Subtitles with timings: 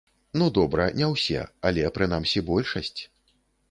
[0.41, 3.01] Ну, добра, не ўсе, але, прынамсі, большасць.